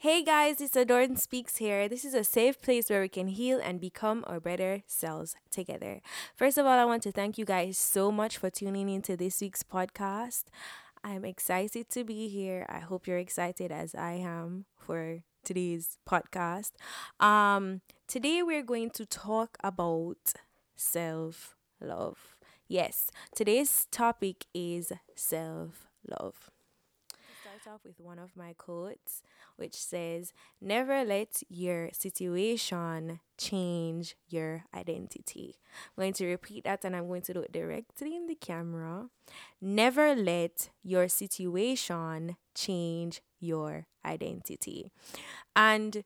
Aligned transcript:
Hey 0.00 0.22
guys, 0.22 0.60
it's 0.60 0.76
Adorn 0.76 1.16
Speaks 1.16 1.56
here. 1.56 1.88
This 1.88 2.04
is 2.04 2.14
a 2.14 2.22
safe 2.22 2.62
place 2.62 2.88
where 2.88 3.00
we 3.00 3.08
can 3.08 3.26
heal 3.26 3.58
and 3.60 3.80
become 3.80 4.22
our 4.28 4.38
better 4.38 4.84
selves 4.86 5.34
together. 5.50 6.00
First 6.36 6.56
of 6.56 6.66
all, 6.66 6.78
I 6.78 6.84
want 6.84 7.02
to 7.02 7.10
thank 7.10 7.36
you 7.36 7.44
guys 7.44 7.76
so 7.78 8.12
much 8.12 8.38
for 8.38 8.48
tuning 8.48 8.88
into 8.88 9.16
this 9.16 9.40
week's 9.40 9.64
podcast. 9.64 10.44
I'm 11.02 11.24
excited 11.24 11.90
to 11.90 12.04
be 12.04 12.28
here. 12.28 12.64
I 12.68 12.78
hope 12.78 13.08
you're 13.08 13.18
excited 13.18 13.72
as 13.72 13.92
I 13.96 14.12
am 14.12 14.66
for 14.78 15.24
today's 15.42 15.98
podcast. 16.08 16.70
Um, 17.18 17.80
today 18.06 18.44
we're 18.44 18.62
going 18.62 18.90
to 18.90 19.04
talk 19.04 19.58
about 19.64 20.32
self 20.76 21.56
love. 21.80 22.36
Yes, 22.68 23.10
today's 23.34 23.88
topic 23.90 24.46
is 24.54 24.92
self 25.16 25.88
love. 26.08 26.52
Start 27.60 27.74
off 27.76 27.84
with 27.84 27.98
one 27.98 28.18
of 28.20 28.36
my 28.36 28.52
quotes, 28.56 29.22
which 29.56 29.74
says, 29.74 30.32
Never 30.60 31.04
let 31.04 31.42
your 31.48 31.88
situation 31.92 33.18
change 33.36 34.14
your 34.28 34.64
identity. 34.74 35.56
I'm 35.96 36.02
going 36.02 36.12
to 36.14 36.26
repeat 36.26 36.64
that 36.64 36.84
and 36.84 36.94
I'm 36.94 37.08
going 37.08 37.22
to 37.22 37.32
do 37.32 37.40
it 37.40 37.52
directly 37.52 38.14
in 38.14 38.26
the 38.26 38.36
camera. 38.36 39.08
Never 39.60 40.14
let 40.14 40.70
your 40.84 41.08
situation 41.08 42.36
change 42.54 43.22
your 43.40 43.86
identity. 44.04 44.92
And 45.56 46.04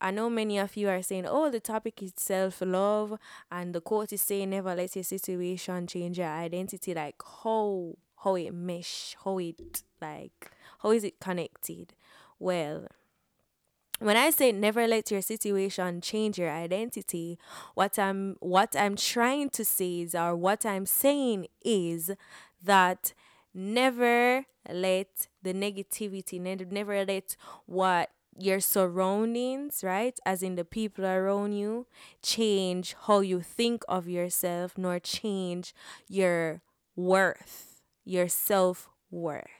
I 0.00 0.12
know 0.12 0.30
many 0.30 0.58
of 0.58 0.76
you 0.76 0.88
are 0.88 1.02
saying, 1.02 1.26
oh, 1.26 1.50
the 1.50 1.60
topic 1.60 2.02
is 2.02 2.12
self 2.16 2.62
love, 2.62 3.18
and 3.50 3.74
the 3.74 3.80
quote 3.82 4.12
is 4.12 4.22
saying, 4.22 4.50
never 4.50 4.74
let 4.74 4.94
your 4.94 5.04
situation 5.04 5.86
change 5.88 6.18
your 6.18 6.28
identity. 6.28 6.94
Like, 6.94 7.16
how, 7.42 7.96
how 8.24 8.36
it 8.36 8.54
mesh, 8.54 9.16
how 9.22 9.38
it, 9.38 9.82
like, 10.00 10.52
how 10.82 10.90
is 10.90 11.04
it 11.04 11.20
connected? 11.20 11.94
Well, 12.38 12.88
when 13.98 14.16
I 14.16 14.30
say 14.30 14.52
never 14.52 14.86
let 14.86 15.10
your 15.10 15.22
situation 15.22 16.00
change 16.00 16.38
your 16.38 16.50
identity, 16.50 17.38
what 17.74 17.98
I'm 17.98 18.36
what 18.40 18.76
I'm 18.76 18.96
trying 18.96 19.50
to 19.50 19.64
say 19.64 20.02
is 20.02 20.14
or 20.14 20.36
what 20.36 20.66
I'm 20.66 20.86
saying 20.86 21.46
is 21.64 22.10
that 22.62 23.14
never 23.54 24.44
let 24.70 25.28
the 25.42 25.54
negativity, 25.54 26.40
never 26.40 27.04
let 27.04 27.36
what 27.64 28.10
your 28.38 28.60
surroundings, 28.60 29.82
right, 29.82 30.18
as 30.26 30.42
in 30.42 30.56
the 30.56 30.64
people 30.64 31.06
around 31.06 31.52
you, 31.52 31.86
change 32.22 32.94
how 33.06 33.20
you 33.20 33.40
think 33.40 33.82
of 33.88 34.08
yourself, 34.08 34.76
nor 34.76 34.98
change 34.98 35.74
your 36.08 36.60
worth, 36.94 37.80
your 38.04 38.28
self 38.28 38.90
worth, 39.10 39.55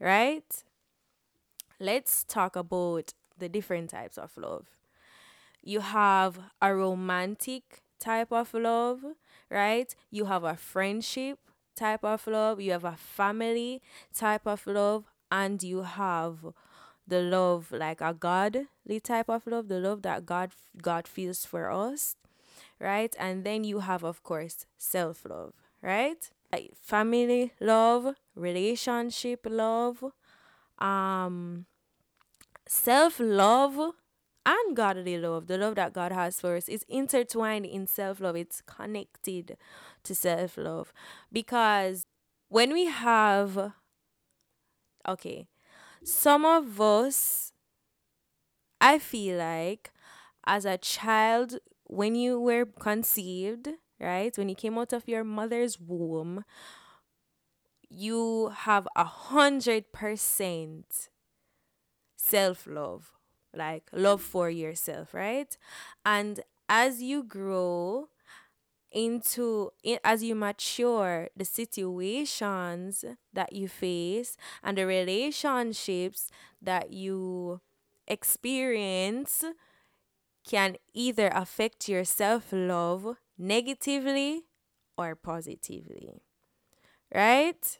right? 0.00 0.64
Let's 1.80 2.24
talk 2.24 2.56
about 2.56 3.12
the 3.38 3.48
different 3.48 3.90
types 3.90 4.18
of 4.18 4.36
love. 4.36 4.66
You 5.62 5.80
have 5.80 6.38
a 6.60 6.74
romantic 6.74 7.82
type 7.98 8.32
of 8.32 8.52
love, 8.54 9.00
right? 9.50 9.94
You 10.10 10.26
have 10.26 10.44
a 10.44 10.56
friendship 10.56 11.38
type 11.74 12.04
of 12.04 12.26
love, 12.26 12.60
you 12.60 12.72
have 12.72 12.84
a 12.84 12.96
family 12.96 13.82
type 14.14 14.46
of 14.46 14.66
love, 14.66 15.04
and 15.32 15.62
you 15.62 15.82
have 15.82 16.38
the 17.06 17.20
love 17.20 17.72
like 17.72 18.00
a 18.00 18.14
godly 18.14 19.00
type 19.02 19.28
of 19.28 19.46
love, 19.46 19.68
the 19.68 19.80
love 19.80 20.02
that 20.02 20.26
God 20.26 20.52
God 20.80 21.08
feels 21.08 21.44
for 21.44 21.70
us, 21.70 22.16
right? 22.80 23.14
And 23.18 23.44
then 23.44 23.64
you 23.64 23.80
have 23.80 24.04
of 24.04 24.22
course 24.22 24.66
self-love, 24.78 25.54
right? 25.82 26.30
Like 26.54 26.70
family 26.80 27.52
love, 27.60 28.14
relationship 28.36 29.40
love, 29.44 30.04
um 30.78 31.66
self-love 32.68 33.92
and 34.46 34.76
godly 34.76 35.18
love, 35.18 35.48
the 35.48 35.58
love 35.58 35.74
that 35.74 35.92
God 35.92 36.12
has 36.12 36.40
for 36.40 36.54
us, 36.54 36.68
is 36.68 36.84
intertwined 36.88 37.66
in 37.66 37.88
self 37.88 38.20
love. 38.20 38.36
It's 38.36 38.60
connected 38.60 39.56
to 40.04 40.14
self 40.14 40.56
love. 40.56 40.92
Because 41.32 42.06
when 42.48 42.72
we 42.72 42.84
have, 42.86 43.72
okay, 45.08 45.48
some 46.04 46.44
of 46.44 46.80
us, 46.80 47.52
I 48.80 49.00
feel 49.00 49.38
like 49.38 49.90
as 50.46 50.64
a 50.64 50.78
child, 50.78 51.58
when 51.84 52.14
you 52.14 52.38
were 52.38 52.64
conceived, 52.64 53.70
right, 54.04 54.36
when 54.38 54.48
you 54.48 54.54
came 54.54 54.78
out 54.78 54.92
of 54.92 55.08
your 55.08 55.24
mother's 55.24 55.80
womb, 55.80 56.44
you 57.88 58.48
have 58.54 58.88
a 58.96 59.04
hundred 59.04 59.92
percent 59.92 61.08
self 62.16 62.66
love, 62.66 63.12
like 63.54 63.84
love 63.92 64.22
for 64.22 64.50
yourself, 64.50 65.14
right? 65.14 65.56
And 66.04 66.40
as 66.68 67.02
you 67.02 67.22
grow 67.22 68.08
into 68.92 69.70
as 70.04 70.22
you 70.22 70.34
mature 70.34 71.28
the 71.36 71.44
situations 71.44 73.04
that 73.32 73.52
you 73.52 73.68
face 73.68 74.36
and 74.62 74.78
the 74.78 74.86
relationships 74.86 76.30
that 76.62 76.92
you 76.92 77.60
experience 78.06 79.44
can 80.48 80.76
either 80.92 81.28
affect 81.34 81.88
your 81.88 82.04
self-love 82.04 83.16
negatively 83.38 84.44
or 84.96 85.14
positively 85.14 86.22
right? 87.14 87.78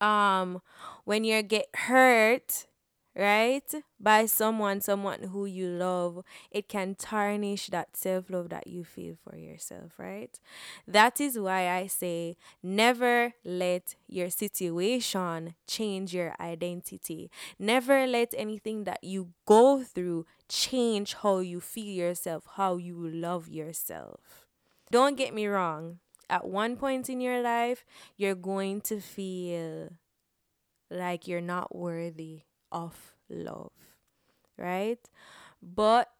Um 0.00 0.60
when 1.04 1.24
you 1.24 1.42
get 1.42 1.66
hurt 1.74 2.66
right 3.14 3.74
by 4.00 4.24
someone 4.24 4.80
someone 4.80 5.24
who 5.32 5.44
you 5.44 5.68
love 5.68 6.24
it 6.50 6.66
can 6.66 6.94
tarnish 6.94 7.66
that 7.66 7.94
self-love 7.94 8.48
that 8.48 8.66
you 8.66 8.82
feel 8.84 9.14
for 9.22 9.36
yourself 9.36 9.92
right? 9.98 10.40
That 10.88 11.20
is 11.20 11.38
why 11.38 11.68
i 11.68 11.86
say 11.86 12.36
never 12.62 13.34
let 13.44 13.94
your 14.08 14.30
situation 14.30 15.54
change 15.66 16.14
your 16.14 16.34
identity. 16.40 17.30
Never 17.58 18.06
let 18.06 18.32
anything 18.36 18.84
that 18.84 19.04
you 19.04 19.28
go 19.46 19.82
through 19.84 20.24
change 20.52 21.14
how 21.22 21.38
you 21.38 21.60
feel 21.60 21.86
yourself 21.86 22.44
how 22.56 22.76
you 22.76 22.94
love 22.94 23.48
yourself 23.48 24.46
don't 24.90 25.16
get 25.16 25.32
me 25.32 25.46
wrong 25.46 25.98
at 26.28 26.46
one 26.46 26.76
point 26.76 27.08
in 27.08 27.20
your 27.20 27.40
life 27.40 27.84
you're 28.16 28.34
going 28.34 28.80
to 28.80 29.00
feel 29.00 29.88
like 30.92 31.26
you're 31.26 31.40
not 31.40 31.74
worthy 31.74 32.42
of 32.70 33.14
love, 33.28 33.72
right? 34.58 35.00
But 35.62 36.10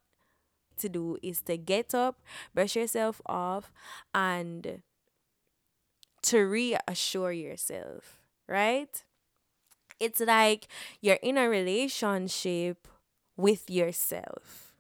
to 0.78 0.88
do 0.88 1.19
is 1.22 1.42
to 1.42 1.56
get 1.56 1.94
up, 1.94 2.21
brush 2.54 2.76
yourself 2.76 3.21
off, 3.26 3.72
and 4.15 4.82
to 6.22 6.38
reassure 6.38 7.32
yourself, 7.32 8.21
right? 8.48 9.04
It's 10.00 10.21
like 10.21 10.66
you're 11.00 11.21
in 11.22 11.38
a 11.38 11.48
relationship 11.48 12.88
with 13.42 13.70
yourself. 13.70 14.72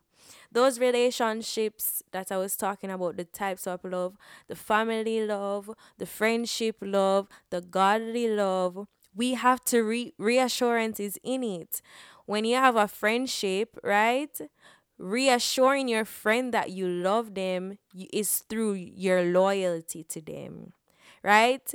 Those 0.50 0.78
relationships 0.78 2.02
that 2.12 2.30
I 2.30 2.36
was 2.36 2.56
talking 2.56 2.90
about, 2.90 3.16
the 3.16 3.24
types 3.24 3.66
of 3.66 3.84
love, 3.84 4.16
the 4.48 4.56
family 4.56 5.24
love, 5.26 5.70
the 5.98 6.06
friendship 6.06 6.76
love, 6.82 7.28
the 7.50 7.60
godly 7.62 8.28
love, 8.28 8.86
we 9.14 9.34
have 9.34 9.64
to 9.66 9.82
re- 9.82 10.14
reassurances 10.18 11.18
in 11.22 11.42
it. 11.42 11.80
When 12.26 12.44
you 12.44 12.56
have 12.56 12.76
a 12.76 12.88
friendship, 12.88 13.78
right? 13.82 14.38
Reassuring 14.98 15.88
your 15.88 16.04
friend 16.04 16.52
that 16.54 16.70
you 16.70 16.86
love 16.86 17.34
them 17.34 17.78
is 18.12 18.38
through 18.48 18.74
your 18.74 19.22
loyalty 19.24 20.04
to 20.04 20.20
them, 20.20 20.72
right? 21.22 21.74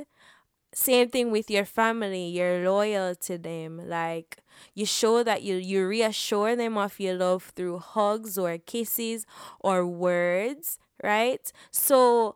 Same 0.77 1.09
thing 1.09 1.31
with 1.31 1.49
your 1.49 1.65
family, 1.65 2.27
you're 2.27 2.59
loyal 2.69 3.15
to 3.15 3.37
them. 3.37 3.89
Like 3.89 4.37
you 4.75 4.85
show 4.85 5.23
that 5.23 5.41
you 5.41 5.55
you 5.55 5.87
reassure 5.87 6.55
them 6.55 6.77
of 6.77 6.99
your 6.99 7.15
love 7.15 7.51
through 7.55 7.79
hugs 7.79 8.37
or 8.37 8.57
kisses 8.59 9.25
or 9.59 9.85
words, 9.87 10.77
right? 11.03 11.51
So 11.71 12.35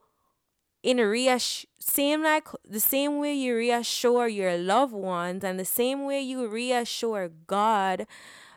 in 0.83 1.00
a 1.00 1.07
reassure 1.07 1.68
same 1.80 2.24
like 2.24 2.48
the 2.68 2.80
same 2.80 3.19
way 3.19 3.33
you 3.33 3.56
reassure 3.56 4.27
your 4.27 4.57
loved 4.57 4.94
ones 4.94 5.44
and 5.44 5.60
the 5.60 5.66
same 5.66 6.06
way 6.06 6.21
you 6.21 6.48
reassure 6.48 7.30
God 7.48 8.06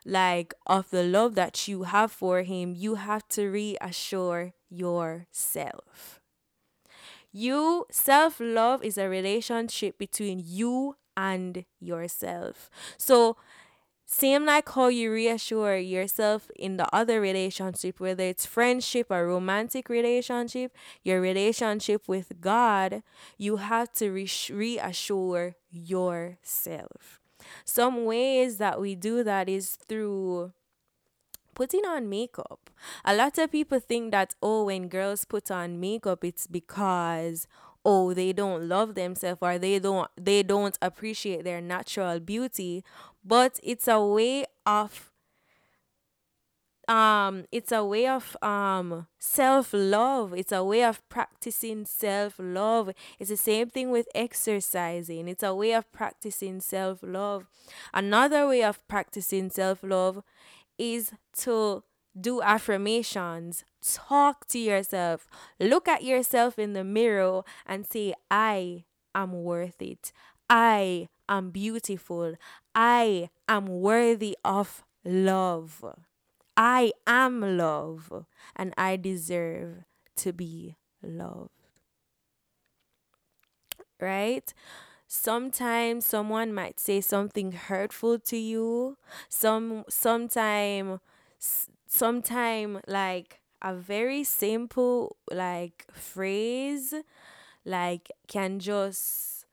like 0.06 0.54
of 0.66 0.90
the 0.90 1.04
love 1.04 1.34
that 1.36 1.68
you 1.68 1.84
have 1.84 2.12
for 2.12 2.42
him 2.42 2.74
you 2.76 2.96
have 2.96 3.26
to 3.28 3.48
reassure 3.50 4.52
yourself 4.70 6.20
you 7.34 7.84
self 7.90 8.38
love 8.40 8.84
is 8.84 8.96
a 8.96 9.10
relationship 9.10 9.98
between 9.98 10.40
you 10.42 10.96
and 11.16 11.64
yourself 11.80 12.70
so 12.96 13.36
same 14.06 14.44
like 14.44 14.68
how 14.70 14.88
you 14.88 15.10
reassure 15.10 15.76
yourself 15.76 16.50
in 16.56 16.76
the 16.76 16.86
other 16.94 17.20
relationship, 17.20 17.98
whether 17.98 18.24
it's 18.24 18.46
friendship 18.46 19.06
or 19.10 19.26
romantic 19.26 19.88
relationship, 19.88 20.76
your 21.02 21.20
relationship 21.20 22.02
with 22.06 22.40
God, 22.40 23.02
you 23.38 23.56
have 23.56 23.92
to 23.94 24.10
re- 24.10 24.28
reassure 24.50 25.56
yourself. 25.70 27.20
Some 27.64 28.04
ways 28.04 28.58
that 28.58 28.80
we 28.80 28.94
do 28.94 29.24
that 29.24 29.48
is 29.48 29.76
through 29.76 30.52
putting 31.54 31.84
on 31.86 32.08
makeup. 32.08 32.70
A 33.04 33.14
lot 33.14 33.38
of 33.38 33.50
people 33.52 33.80
think 33.80 34.10
that, 34.12 34.34
oh, 34.42 34.64
when 34.64 34.88
girls 34.88 35.24
put 35.24 35.50
on 35.50 35.80
makeup, 35.80 36.24
it's 36.24 36.46
because 36.46 37.46
oh 37.84 38.14
they 38.14 38.32
don't 38.32 38.66
love 38.68 38.94
themselves 38.94 39.38
or 39.42 39.58
they 39.58 39.78
don't 39.78 40.08
they 40.16 40.42
don't 40.42 40.78
appreciate 40.80 41.44
their 41.44 41.60
natural 41.60 42.18
beauty. 42.20 42.82
But 43.24 43.58
it's 43.62 43.88
a 43.88 44.00
way 44.04 44.46
of 44.66 45.10
um 46.86 47.44
it's 47.50 47.72
a 47.72 47.82
way 47.82 48.06
of 48.06 48.36
um 48.42 49.06
self 49.18 49.70
love 49.72 50.34
it's 50.34 50.52
a 50.52 50.62
way 50.62 50.84
of 50.84 51.06
practicing 51.08 51.86
self 51.86 52.34
love 52.38 52.90
it's 53.18 53.30
the 53.30 53.36
same 53.38 53.70
thing 53.70 53.90
with 53.90 54.06
exercising. 54.14 55.28
It's 55.28 55.42
a 55.42 55.54
way 55.54 55.72
of 55.72 55.90
practicing 55.92 56.60
self 56.60 56.98
love 57.02 57.46
another 57.94 58.46
way 58.46 58.62
of 58.62 58.86
practicing 58.86 59.48
self 59.50 59.82
love 59.82 60.22
is 60.78 61.12
to 61.38 61.82
do 62.18 62.42
affirmations. 62.42 63.64
Talk 63.82 64.46
to 64.48 64.58
yourself. 64.58 65.26
Look 65.58 65.88
at 65.88 66.04
yourself 66.04 66.58
in 66.58 66.72
the 66.72 66.84
mirror 66.84 67.42
and 67.66 67.86
say 67.86 68.14
i 68.30 68.84
am 69.14 69.32
worth 69.44 69.80
it. 69.80 70.12
I 70.48 71.08
am 71.28 71.50
beautiful. 71.50 72.34
I 72.74 73.30
am 73.48 73.66
worthy 73.66 74.36
of 74.44 74.84
love. 75.04 75.84
I 76.56 76.92
am 77.06 77.58
love 77.58 78.24
and 78.54 78.72
I 78.76 78.96
deserve 78.96 79.84
to 80.16 80.32
be 80.32 80.76
loved. 81.02 81.50
Right? 84.00 84.52
Sometimes 85.16 86.04
someone 86.04 86.52
might 86.52 86.80
say 86.80 87.00
something 87.00 87.52
hurtful 87.52 88.18
to 88.18 88.36
you. 88.36 88.98
Some 89.28 89.84
sometime 89.88 90.98
sometime 91.86 92.80
like 92.88 93.38
a 93.62 93.76
very 93.76 94.24
simple 94.24 95.16
like 95.30 95.86
phrase 95.92 96.94
like 97.64 98.10
can 98.26 98.58
just 98.58 99.46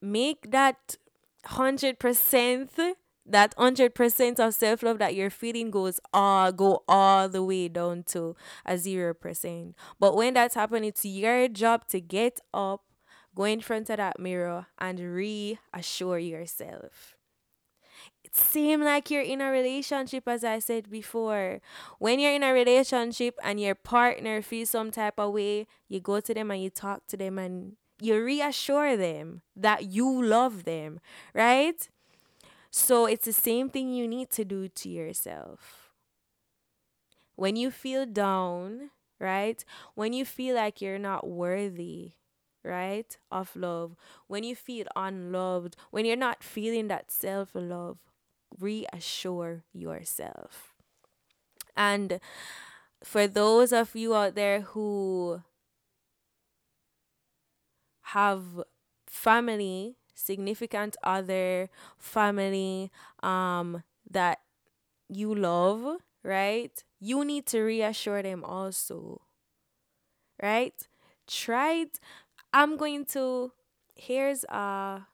make 0.00 0.52
that 0.52 0.96
100% 1.46 2.94
that 3.28 3.54
hundred 3.58 3.94
percent 3.94 4.38
of 4.38 4.54
self 4.54 4.82
love 4.82 4.98
that 4.98 5.14
you're 5.14 5.30
feeling 5.30 5.70
goes 5.70 5.98
all 6.14 6.52
go 6.52 6.84
all 6.88 7.28
the 7.28 7.42
way 7.42 7.68
down 7.68 8.04
to 8.04 8.36
a 8.64 8.78
zero 8.78 9.12
percent. 9.14 9.74
But 9.98 10.14
when 10.14 10.34
that's 10.34 10.54
happening, 10.54 10.88
it's 10.90 11.04
your 11.04 11.48
job 11.48 11.88
to 11.88 12.00
get 12.00 12.40
up, 12.54 12.82
go 13.36 13.44
in 13.44 13.60
front 13.60 13.90
of 13.90 13.98
that 13.98 14.18
mirror, 14.18 14.66
and 14.78 14.98
reassure 14.98 16.18
yourself. 16.18 17.14
It 18.24 18.34
seems 18.34 18.84
like 18.84 19.10
you're 19.10 19.22
in 19.22 19.40
a 19.40 19.50
relationship, 19.50 20.26
as 20.26 20.42
I 20.42 20.58
said 20.58 20.90
before. 20.90 21.60
When 21.98 22.18
you're 22.18 22.34
in 22.34 22.42
a 22.42 22.52
relationship 22.52 23.38
and 23.42 23.60
your 23.60 23.74
partner 23.76 24.42
feels 24.42 24.70
some 24.70 24.90
type 24.90 25.18
of 25.18 25.32
way, 25.32 25.66
you 25.88 26.00
go 26.00 26.20
to 26.20 26.34
them 26.34 26.50
and 26.50 26.62
you 26.62 26.70
talk 26.70 27.06
to 27.08 27.16
them 27.16 27.38
and 27.38 27.76
you 28.00 28.22
reassure 28.22 28.96
them 28.96 29.42
that 29.54 29.84
you 29.84 30.22
love 30.22 30.64
them, 30.64 31.00
right? 31.34 31.88
So 32.70 33.06
it's 33.06 33.24
the 33.24 33.32
same 33.32 33.70
thing 33.70 33.92
you 33.92 34.06
need 34.08 34.30
to 34.30 34.44
do 34.44 34.68
to 34.68 34.88
yourself. 34.88 35.92
When 37.36 37.56
you 37.56 37.70
feel 37.70 38.06
down, 38.06 38.90
right? 39.18 39.64
When 39.94 40.12
you 40.12 40.24
feel 40.24 40.56
like 40.56 40.80
you're 40.80 40.98
not 40.98 41.26
worthy, 41.26 42.12
right? 42.66 43.16
Of 43.30 43.56
love. 43.56 43.96
When 44.28 44.44
you 44.44 44.56
feel 44.56 44.86
unloved, 44.96 45.76
when 45.92 46.04
you're 46.06 46.16
not 46.16 46.42
feeling 46.44 46.88
that 46.88 47.10
self 47.12 47.50
love, 47.54 47.98
reassure 48.58 49.64
yourself. 49.72 50.74
And 51.76 52.20
for 53.04 53.26
those 53.28 53.72
of 53.72 53.94
you 53.96 54.14
out 54.14 54.34
there 54.34 54.62
who 54.62 55.42
have 58.14 58.42
family 59.06 59.96
significant 60.14 60.96
other, 61.02 61.68
family 61.98 62.90
um 63.22 63.82
that 64.10 64.40
you 65.08 65.34
love, 65.34 65.98
right? 66.22 66.84
You 67.00 67.24
need 67.24 67.46
to 67.48 67.62
reassure 67.62 68.22
them 68.22 68.44
also. 68.44 69.22
Right? 70.42 70.74
Try 71.26 71.72
it. 71.82 71.98
I'm 72.56 72.78
going 72.78 73.04
to 73.12 73.52
here's 73.96 74.44
a 74.44 75.08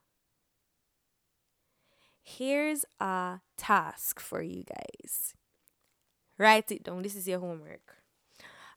here's 2.23 2.85
a 3.01 3.41
task 3.57 4.21
for 4.21 4.41
you 4.43 4.63
guys. 4.63 5.35
Write 6.39 6.71
it 6.71 6.85
down. 6.85 7.03
This 7.03 7.17
is 7.17 7.27
your 7.27 7.41
homework. 7.41 7.97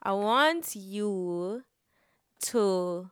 I 0.02 0.14
want 0.14 0.76
you 0.76 1.62
to 2.46 3.12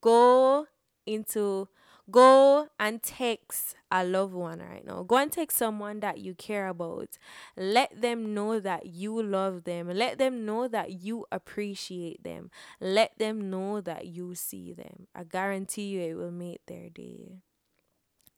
go 0.00 0.66
into 1.06 1.66
Go 2.10 2.68
and 2.78 3.02
text 3.02 3.76
a 3.90 4.04
loved 4.04 4.34
one 4.34 4.60
right 4.60 4.84
now. 4.84 5.02
Go 5.02 5.16
and 5.16 5.30
text 5.30 5.58
someone 5.58 6.00
that 6.00 6.18
you 6.18 6.34
care 6.34 6.68
about. 6.68 7.18
Let 7.56 8.00
them 8.00 8.34
know 8.34 8.60
that 8.60 8.86
you 8.86 9.22
love 9.22 9.64
them. 9.64 9.88
Let 9.88 10.18
them 10.18 10.46
know 10.46 10.68
that 10.68 10.92
you 10.92 11.26
appreciate 11.30 12.22
them. 12.24 12.50
Let 12.80 13.18
them 13.18 13.50
know 13.50 13.80
that 13.80 14.06
you 14.06 14.34
see 14.34 14.72
them. 14.72 15.06
I 15.14 15.24
guarantee 15.24 15.88
you 15.88 16.00
it 16.00 16.14
will 16.14 16.30
make 16.32 16.64
their 16.66 16.88
day. 16.88 17.40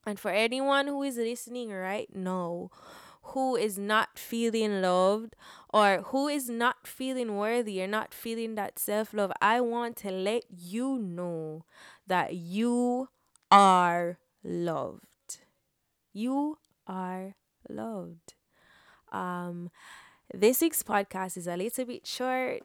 And 0.05 0.19
for 0.19 0.31
anyone 0.31 0.87
who 0.87 1.01
is 1.03 1.17
listening 1.17 1.71
right 1.71 2.13
now, 2.13 2.69
who 3.27 3.55
is 3.55 3.77
not 3.77 4.19
feeling 4.19 4.81
loved 4.81 5.35
or 5.73 6.01
who 6.07 6.27
is 6.27 6.49
not 6.49 6.85
feeling 6.85 7.37
worthy 7.37 7.81
or 7.81 7.87
not 7.87 8.13
feeling 8.13 8.55
that 8.55 8.77
self 8.77 9.13
love, 9.13 9.31
I 9.41 9.61
want 9.61 9.95
to 9.97 10.11
let 10.11 10.43
you 10.49 10.97
know 10.99 11.63
that 12.05 12.35
you 12.35 13.07
are 13.53 14.17
loved. 14.43 15.37
You 16.11 16.57
are 16.87 17.35
loved. 17.69 18.33
Um, 19.11 19.69
this 20.33 20.61
week's 20.61 20.81
podcast 20.81 21.37
is 21.37 21.45
a 21.45 21.55
little 21.55 21.85
bit 21.85 22.07
short, 22.07 22.63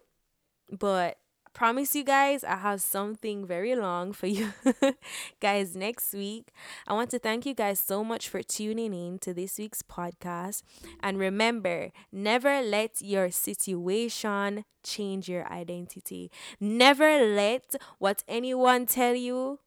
but 0.70 1.18
promise 1.52 1.94
you 1.94 2.04
guys 2.04 2.42
I 2.42 2.56
have 2.56 2.80
something 2.80 3.44
very 3.44 3.74
long 3.76 4.12
for 4.14 4.28
you 4.28 4.54
guys 5.40 5.76
next 5.76 6.14
week. 6.14 6.52
I 6.86 6.94
want 6.94 7.10
to 7.10 7.18
thank 7.18 7.44
you 7.44 7.52
guys 7.52 7.80
so 7.80 8.02
much 8.02 8.30
for 8.30 8.42
tuning 8.42 8.94
in 8.94 9.18
to 9.18 9.34
this 9.34 9.58
week's 9.58 9.82
podcast. 9.82 10.62
And 11.00 11.18
remember, 11.18 11.90
never 12.10 12.62
let 12.62 13.02
your 13.02 13.30
situation 13.30 14.64
change 14.82 15.28
your 15.28 15.46
identity. 15.52 16.30
Never 16.58 17.18
let 17.26 17.74
what 17.98 18.24
anyone 18.26 18.86
tell 18.86 19.14
you 19.14 19.58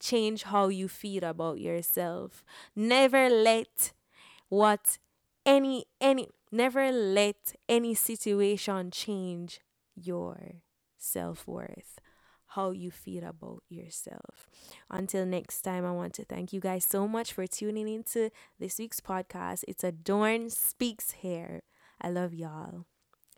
change 0.00 0.44
how 0.44 0.68
you 0.68 0.88
feel 0.88 1.24
about 1.24 1.60
yourself. 1.60 2.44
Never 2.74 3.28
let 3.28 3.92
what 4.48 4.98
any 5.44 5.84
any 6.00 6.28
never 6.50 6.90
let 6.90 7.54
any 7.68 7.94
situation 7.94 8.90
change 8.90 9.60
your 9.94 10.62
self-worth 10.96 12.00
how 12.52 12.70
you 12.70 12.90
feel 12.90 13.24
about 13.24 13.62
yourself. 13.68 14.48
Until 14.90 15.26
next 15.26 15.62
time, 15.62 15.84
I 15.84 15.92
want 15.92 16.14
to 16.14 16.24
thank 16.24 16.52
you 16.52 16.60
guys 16.60 16.84
so 16.84 17.06
much 17.06 17.32
for 17.32 17.46
tuning 17.46 17.88
into 17.88 18.30
this 18.58 18.78
week's 18.78 19.00
podcast. 19.00 19.64
It's 19.68 19.84
Adorn 19.84 20.48
Speaks 20.48 21.10
Here. 21.10 21.62
I 22.00 22.08
love 22.08 22.32
y'all. 22.32 22.86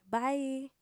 Bye. 0.08 0.79